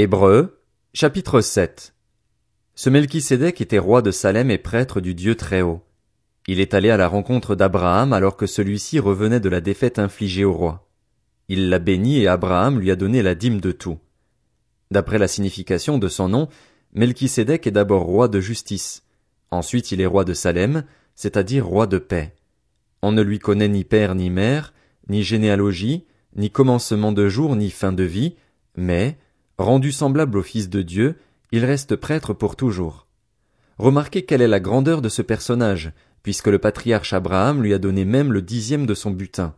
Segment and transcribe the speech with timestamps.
[0.00, 0.62] Hébreux,
[0.94, 1.92] chapitre 7
[2.76, 5.82] Ce Melchisédek était roi de Salem et prêtre du Dieu Très-Haut.
[6.46, 10.44] Il est allé à la rencontre d'Abraham alors que celui-ci revenait de la défaite infligée
[10.44, 10.88] au roi.
[11.48, 13.98] Il l'a béni et Abraham lui a donné la dîme de tout.
[14.92, 16.48] D'après la signification de son nom,
[16.92, 19.02] Melchisédek est d'abord roi de justice.
[19.50, 20.84] Ensuite il est roi de Salem,
[21.16, 22.36] c'est-à-dire roi de paix.
[23.02, 24.74] On ne lui connaît ni père ni mère,
[25.08, 26.04] ni généalogie,
[26.36, 28.36] ni commencement de jour, ni fin de vie,
[28.76, 29.18] mais,
[29.58, 31.16] rendu semblable au Fils de Dieu,
[31.52, 33.06] il reste prêtre pour toujours.
[33.78, 38.04] Remarquez quelle est la grandeur de ce personnage, puisque le patriarche Abraham lui a donné
[38.04, 39.54] même le dixième de son butin.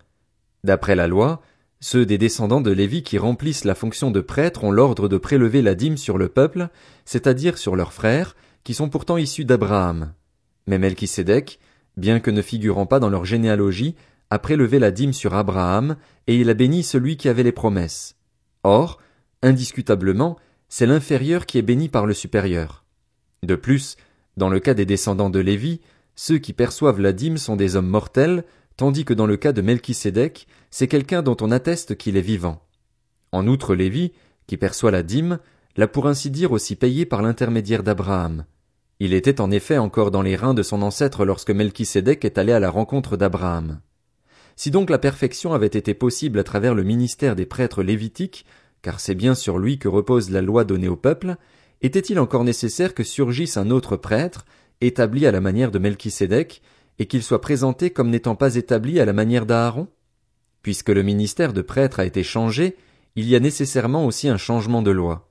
[0.64, 1.40] D'après la loi,
[1.80, 5.62] ceux des descendants de Lévi qui remplissent la fonction de prêtre ont l'ordre de prélever
[5.62, 6.68] la dîme sur le peuple,
[7.06, 10.12] c'est-à-dire sur leurs frères, qui sont pourtant issus d'Abraham.
[10.66, 11.58] Mais Melchisédek,
[11.96, 13.96] bien que ne figurant pas dans leur généalogie,
[14.28, 18.16] a prélevé la dîme sur Abraham, et il a béni celui qui avait les promesses.
[18.62, 18.98] Or,
[19.42, 20.36] indiscutablement,
[20.68, 22.84] c'est l'inférieur qui est béni par le supérieur.
[23.42, 23.96] De plus,
[24.36, 25.80] dans le cas des descendants de Lévi,
[26.14, 28.44] ceux qui perçoivent la dîme sont des hommes mortels,
[28.76, 32.62] tandis que dans le cas de Melchisédek, c'est quelqu'un dont on atteste qu'il est vivant.
[33.32, 34.12] En outre, Lévi,
[34.46, 35.38] qui perçoit la dîme,
[35.76, 38.44] l'a pour ainsi dire aussi payé par l'intermédiaire d'Abraham.
[38.98, 42.52] Il était en effet encore dans les reins de son ancêtre lorsque Melchisédek est allé
[42.52, 43.80] à la rencontre d'Abraham.
[44.56, 48.44] Si donc la perfection avait été possible à travers le ministère des prêtres lévitiques,
[48.82, 51.36] car c'est bien sur lui que repose la loi donnée au peuple,
[51.82, 54.44] était-il encore nécessaire que surgisse un autre prêtre,
[54.80, 56.62] établi à la manière de Melchisédek,
[56.98, 59.88] et qu'il soit présenté comme n'étant pas établi à la manière d'Aaron?
[60.62, 62.76] Puisque le ministère de prêtre a été changé,
[63.16, 65.30] il y a nécessairement aussi un changement de loi.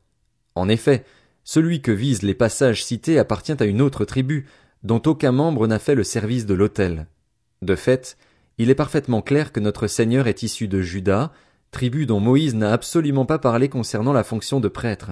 [0.56, 1.06] En effet,
[1.44, 4.48] celui que visent les passages cités appartient à une autre tribu,
[4.84, 7.08] dont aucun membre n'a fait le service de l'autel.
[7.62, 8.18] De fait,
[8.58, 11.32] il est parfaitement clair que notre Seigneur est issu de Judas,
[11.72, 15.12] tribu dont Moïse n'a absolument pas parlé concernant la fonction de prêtre.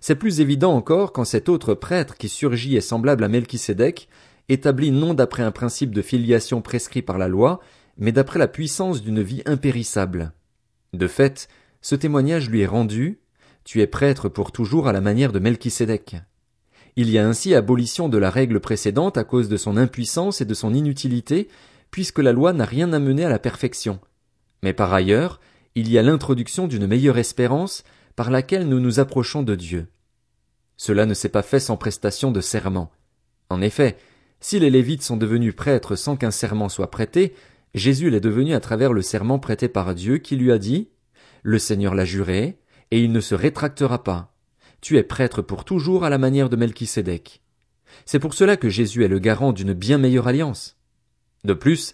[0.00, 4.08] C'est plus évident encore quand cet autre prêtre qui surgit est semblable à Melchisédek,
[4.48, 7.60] établi non d'après un principe de filiation prescrit par la loi,
[7.98, 10.32] mais d'après la puissance d'une vie impérissable.
[10.92, 11.48] De fait,
[11.82, 13.20] ce témoignage lui est rendu,
[13.64, 16.16] tu es prêtre pour toujours à la manière de Melchisédek.
[16.96, 20.44] Il y a ainsi abolition de la règle précédente à cause de son impuissance et
[20.44, 21.48] de son inutilité,
[21.90, 24.00] puisque la loi n'a rien amené à la perfection.
[24.62, 25.40] Mais par ailleurs,
[25.74, 27.84] il y a l'introduction d'une meilleure espérance
[28.16, 29.86] par laquelle nous nous approchons de Dieu.
[30.76, 32.90] Cela ne s'est pas fait sans prestation de serment.
[33.50, 33.96] En effet,
[34.40, 37.34] si les Lévites sont devenus prêtres sans qu'un serment soit prêté,
[37.74, 40.88] Jésus l'est devenu à travers le serment prêté par Dieu qui lui a dit
[41.42, 42.58] Le Seigneur l'a juré,
[42.90, 44.34] et il ne se rétractera pas.
[44.80, 47.42] Tu es prêtre pour toujours à la manière de Melchisédek.
[48.06, 50.78] C'est pour cela que Jésus est le garant d'une bien meilleure alliance.
[51.44, 51.92] De plus,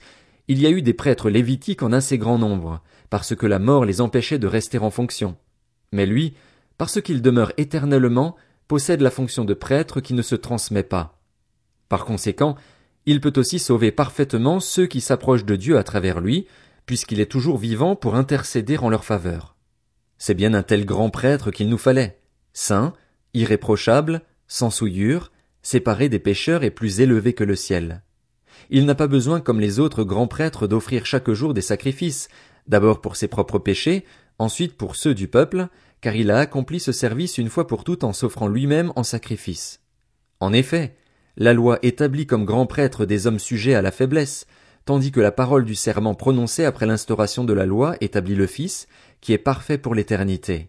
[0.48, 3.84] il y a eu des prêtres lévitiques en assez grand nombre, parce que la mort
[3.84, 5.36] les empêchait de rester en fonction.
[5.92, 6.34] Mais lui,
[6.78, 8.36] parce qu'il demeure éternellement,
[8.68, 11.18] possède la fonction de prêtre qui ne se transmet pas.
[11.88, 12.56] Par conséquent,
[13.06, 16.46] il peut aussi sauver parfaitement ceux qui s'approchent de Dieu à travers lui,
[16.86, 19.56] puisqu'il est toujours vivant pour intercéder en leur faveur.
[20.18, 22.18] C'est bien un tel grand prêtre qu'il nous fallait,
[22.52, 22.94] saint,
[23.34, 25.30] irréprochable, sans souillure,
[25.62, 28.02] séparé des pécheurs et plus élevé que le ciel.
[28.70, 32.28] Il n'a pas besoin comme les autres grands prêtres d'offrir chaque jour des sacrifices,
[32.66, 34.04] d'abord pour ses propres péchés,
[34.38, 35.68] ensuite pour ceux du peuple,
[36.00, 39.80] car il a accompli ce service une fois pour toutes en s'offrant lui-même en sacrifice.
[40.40, 40.96] En effet,
[41.36, 44.46] la loi établit comme grand prêtre des hommes sujets à la faiblesse,
[44.84, 48.86] tandis que la parole du serment prononcé après l'instauration de la loi établit le Fils,
[49.20, 50.68] qui est parfait pour l'éternité.